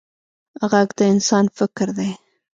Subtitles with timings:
[0.71, 2.11] غږ د انسان فکر دی